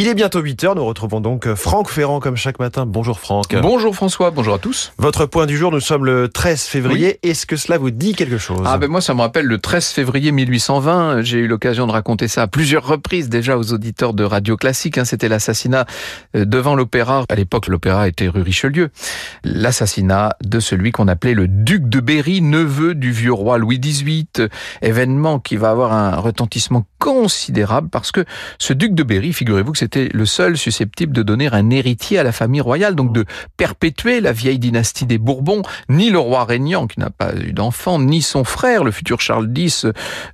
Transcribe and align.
Il 0.00 0.06
est 0.06 0.14
bientôt 0.14 0.40
8h, 0.40 0.76
nous 0.76 0.84
retrouvons 0.84 1.20
donc 1.20 1.52
Franck 1.54 1.90
Ferrand 1.90 2.20
comme 2.20 2.36
chaque 2.36 2.60
matin. 2.60 2.86
Bonjour 2.86 3.18
Franck. 3.18 3.56
Bonjour 3.60 3.96
François, 3.96 4.30
bonjour 4.30 4.54
à 4.54 4.58
tous. 4.60 4.92
Votre 4.96 5.26
point 5.26 5.44
du 5.44 5.56
jour, 5.56 5.72
nous 5.72 5.80
sommes 5.80 6.04
le 6.04 6.28
13 6.28 6.66
février. 6.66 7.18
Est-ce 7.24 7.46
que 7.46 7.56
cela 7.56 7.78
vous 7.78 7.90
dit 7.90 8.14
quelque 8.14 8.38
chose 8.38 8.62
Ah 8.64 8.78
ben 8.78 8.88
moi 8.88 9.00
ça 9.00 9.12
me 9.14 9.22
rappelle 9.22 9.46
le 9.46 9.58
13 9.58 9.88
février 9.88 10.30
1820. 10.30 11.22
J'ai 11.22 11.38
eu 11.38 11.48
l'occasion 11.48 11.88
de 11.88 11.90
raconter 11.90 12.28
ça 12.28 12.42
à 12.42 12.46
plusieurs 12.46 12.86
reprises 12.86 13.28
déjà 13.28 13.58
aux 13.58 13.72
auditeurs 13.72 14.14
de 14.14 14.22
Radio 14.22 14.56
Classique. 14.56 14.98
Hein. 14.98 15.04
C'était 15.04 15.28
l'assassinat 15.28 15.84
euh, 16.36 16.44
devant 16.44 16.76
l'opéra. 16.76 17.24
À 17.28 17.34
l'époque 17.34 17.66
l'opéra 17.66 18.06
était 18.06 18.28
rue 18.28 18.42
Richelieu. 18.42 18.90
L'assassinat 19.42 20.36
de 20.44 20.60
celui 20.60 20.92
qu'on 20.92 21.08
appelait 21.08 21.34
le 21.34 21.48
duc 21.48 21.88
de 21.88 21.98
Berry, 21.98 22.40
neveu 22.40 22.94
du 22.94 23.10
vieux 23.10 23.32
roi 23.32 23.58
Louis 23.58 23.80
XVIII. 23.80 24.28
Événement 24.80 25.40
qui 25.40 25.56
va 25.56 25.70
avoir 25.70 25.92
un 25.92 26.14
retentissement 26.14 26.84
considérable 26.98 27.88
parce 27.88 28.12
que 28.12 28.24
ce 28.58 28.72
duc 28.72 28.94
de 28.94 29.02
Berry, 29.02 29.32
figurez-vous 29.32 29.72
que 29.72 29.78
c'était 29.78 30.08
le 30.12 30.26
seul 30.26 30.56
susceptible 30.56 31.12
de 31.12 31.22
donner 31.22 31.48
un 31.52 31.70
héritier 31.70 32.18
à 32.18 32.22
la 32.22 32.32
famille 32.32 32.60
royale, 32.60 32.94
donc 32.94 33.12
de 33.12 33.24
perpétuer 33.56 34.20
la 34.20 34.32
vieille 34.32 34.58
dynastie 34.58 35.06
des 35.06 35.18
Bourbons. 35.18 35.62
Ni 35.88 36.10
le 36.10 36.18
roi 36.18 36.44
régnant, 36.44 36.86
qui 36.86 37.00
n'a 37.00 37.10
pas 37.10 37.34
eu 37.34 37.52
d'enfant, 37.52 37.98
ni 37.98 38.22
son 38.22 38.44
frère, 38.44 38.84
le 38.84 38.90
futur 38.90 39.20
Charles 39.20 39.50
X, 39.56 39.86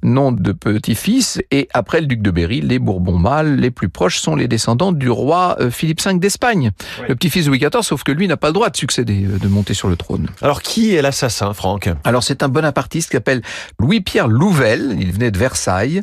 nom 0.03 0.33
de 0.33 0.53
petit-fils. 0.53 1.41
Et 1.51 1.69
après 1.73 2.01
le 2.01 2.07
duc 2.07 2.23
de 2.23 2.31
Berry, 2.31 2.61
les 2.61 2.79
Bourbons 2.79 3.19
mâles 3.19 3.57
les 3.57 3.71
plus 3.71 3.89
proches 3.89 4.19
sont 4.19 4.37
les 4.37 4.49
descendants 4.49 4.93
du 4.93 5.11
roi 5.11 5.57
euh, 5.61 5.71
Philippe 5.71 6.03
V 6.03 6.15
d'Espagne, 6.15 6.71
le 7.09 7.15
petit-fils 7.15 7.45
de 7.45 7.51
Louis 7.51 7.59
XIV, 7.59 7.83
sauf 7.83 8.03
que 8.03 8.13
lui 8.13 8.29
n'a 8.29 8.37
pas 8.37 8.49
le 8.49 8.53
droit 8.53 8.71
de 8.71 8.77
succéder, 8.77 9.25
euh, 9.25 9.39
de 9.39 9.49
monter 9.49 9.75
sur 9.75 9.89
le 9.89 9.97
trône. 9.97 10.29
Alors 10.43 10.63
qui 10.63 10.95
est 10.95 11.03
l'assassin, 11.03 11.53
Franck? 11.53 11.89
Alors 12.05 12.23
c'est 12.23 12.43
un 12.43 12.49
bonapartiste 12.49 13.11
qui 13.11 13.17
s'appelle 13.17 13.43
Louis-Pierre 13.79 14.29
Louvel, 14.29 14.97
il 14.99 15.13
venait 15.13 15.31
de 15.31 15.39
Versailles. 15.39 16.03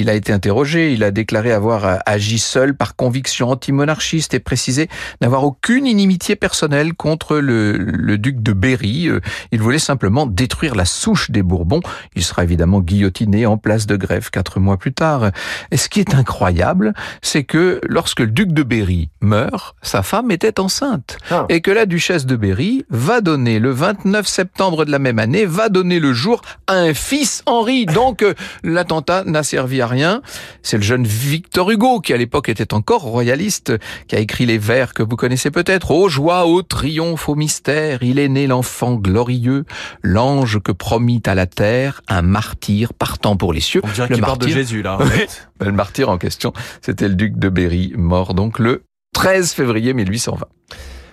Il 0.00 0.08
a 0.08 0.14
été 0.14 0.32
interrogé, 0.32 0.94
il 0.94 1.04
a 1.04 1.10
déclaré 1.10 1.52
avoir 1.52 1.84
euh, 1.84 1.96
agi 2.06 2.38
seul 2.38 2.74
par 2.74 2.96
conviction 2.96 3.50
anti-monarchiste 3.50 4.32
et 4.32 4.40
précisé 4.40 4.88
n'avoir 5.20 5.44
aucune 5.44 5.86
inimitié 5.86 6.36
personnelle 6.36 6.94
contre 6.94 7.36
le, 7.36 7.76
le, 7.76 8.16
duc 8.16 8.42
de 8.42 8.54
Berry. 8.54 9.08
Euh, 9.08 9.20
il 9.52 9.60
voulait 9.60 9.78
simplement 9.78 10.24
détruire 10.24 10.74
la 10.74 10.86
souche 10.86 11.30
des 11.30 11.42
Bourbons. 11.42 11.82
Il 12.16 12.24
sera 12.24 12.44
évidemment 12.44 12.80
guillotiné 12.80 13.44
en 13.44 13.58
place 13.58 13.86
de 13.86 13.96
grève 13.96 14.30
quatre 14.30 14.58
mois 14.58 14.78
plus 14.78 14.94
tard. 14.94 15.32
Et 15.70 15.76
ce 15.76 15.90
qui 15.90 16.00
est 16.00 16.14
incroyable, 16.14 16.94
c'est 17.20 17.44
que 17.44 17.82
lorsque 17.86 18.20
le 18.20 18.28
duc 18.28 18.52
de 18.52 18.62
Berry 18.62 19.10
meurt, 19.20 19.76
sa 19.82 20.02
femme 20.02 20.30
était 20.30 20.60
enceinte. 20.60 21.18
Ah. 21.30 21.44
Et 21.50 21.60
que 21.60 21.70
la 21.70 21.84
duchesse 21.84 22.24
de 22.24 22.36
Berry 22.36 22.86
va 22.88 23.20
donner, 23.20 23.58
le 23.58 23.70
29 23.70 24.26
septembre 24.26 24.86
de 24.86 24.90
la 24.90 24.98
même 24.98 25.18
année, 25.18 25.44
va 25.44 25.68
donner 25.68 26.00
le 26.00 26.14
jour 26.14 26.40
à 26.66 26.74
un 26.74 26.94
fils 26.94 27.42
Henri. 27.44 27.84
Donc 27.84 28.22
euh, 28.22 28.32
l'attentat 28.62 29.24
n'a 29.24 29.42
servi 29.42 29.82
à 29.82 29.89
rien. 29.90 30.22
C'est 30.62 30.78
le 30.78 30.82
jeune 30.82 31.04
Victor 31.04 31.70
Hugo 31.70 32.00
qui 32.00 32.12
à 32.12 32.16
l'époque 32.16 32.48
était 32.48 32.72
encore 32.72 33.02
royaliste, 33.02 33.72
qui 34.08 34.16
a 34.16 34.18
écrit 34.18 34.46
les 34.46 34.58
vers 34.58 34.94
que 34.94 35.02
vous 35.02 35.16
connaissez 35.16 35.50
peut-être. 35.50 35.90
Ô 35.90 36.08
joie, 36.08 36.46
ô 36.46 36.62
triomphe, 36.62 37.28
ô 37.28 37.34
mystère, 37.34 38.02
il 38.02 38.18
est 38.18 38.28
né 38.28 38.46
l'enfant 38.46 38.94
glorieux, 38.94 39.64
l'ange 40.02 40.60
que 40.60 40.72
promit 40.72 41.22
à 41.26 41.34
la 41.34 41.46
terre 41.46 42.00
un 42.08 42.22
martyr 42.22 42.94
partant 42.94 43.36
pour 43.36 43.52
les 43.52 43.60
cieux. 43.60 43.82
On 43.84 43.88
dirait 43.88 44.08
le 44.08 44.16
martyr 44.16 44.48
de 44.48 44.52
Jésus 44.52 44.82
là. 44.82 44.96
En 44.96 45.06
fait. 45.06 45.48
le 45.60 45.72
martyr 45.72 46.08
en 46.08 46.18
question, 46.18 46.52
c'était 46.80 47.08
le 47.08 47.14
duc 47.14 47.38
de 47.38 47.48
Berry, 47.48 47.92
mort 47.96 48.34
donc 48.34 48.58
le 48.58 48.84
13 49.12 49.52
février 49.52 49.92
1820. 49.92 50.46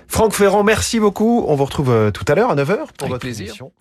Franck 0.07 0.33
Ferrand, 0.33 0.63
merci 0.63 0.99
beaucoup. 0.99 1.43
On 1.47 1.55
vous 1.55 1.65
retrouve 1.65 1.91
euh, 1.91 2.11
tout 2.11 2.25
à 2.27 2.35
l'heure 2.35 2.49
à 2.49 2.55
9h 2.55 2.87
pour 2.97 3.09
votre 3.09 3.19
plaisir. 3.19 3.47
émission. 3.47 3.71